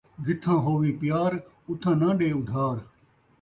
جتھاں 0.25 0.59
ہووی 0.65 0.91
پیار 1.01 1.31
اُتھاں 1.69 1.95
ناں 1.99 2.13
ݙے 2.19 2.27
اُدھار 2.37 2.77